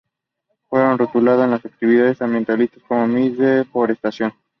Fue 0.67 0.97
rotulada 0.97 1.43
por 1.43 1.51
los 1.51 1.65
activistas 1.65 2.23
ambientalistas 2.23 2.81
como 2.89 3.05
"Miss 3.05 3.37
Deforestación". 3.37 4.33